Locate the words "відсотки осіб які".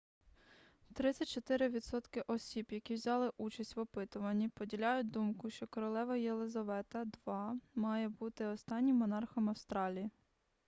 1.69-2.93